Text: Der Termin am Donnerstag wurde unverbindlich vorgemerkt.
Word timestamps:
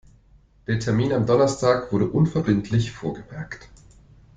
Der 0.65 0.79
Termin 0.79 1.13
am 1.13 1.27
Donnerstag 1.27 1.91
wurde 1.93 2.07
unverbindlich 2.09 2.91
vorgemerkt. 2.91 3.69